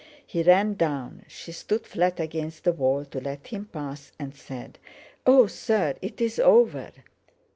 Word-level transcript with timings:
He 0.25 0.41
ran 0.41 0.73
down. 0.73 1.25
She 1.27 1.51
stood 1.51 1.85
flat 1.85 2.19
against 2.19 2.63
the 2.63 2.71
wall 2.71 3.05
to 3.05 3.19
let 3.21 3.45
him 3.49 3.65
pass, 3.67 4.11
and 4.17 4.33
said: 4.33 4.79
"Oh, 5.27 5.45
Sir! 5.45 5.93
it's 6.01 6.39
over." 6.39 6.89